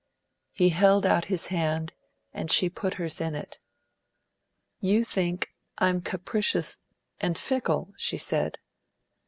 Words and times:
He 0.53 0.69
held 0.69 1.05
out 1.05 1.25
his 1.25 1.49
hand, 1.53 1.93
and 2.33 2.49
she 2.51 2.71
put 2.71 2.95
hers 2.95 3.21
in 3.21 3.35
it. 3.35 3.59
"You 4.79 5.03
think 5.05 5.53
I'm 5.77 6.01
capricious 6.01 6.79
and 7.19 7.37
fickle!" 7.37 7.93
she 7.97 8.17
said. 8.17 8.57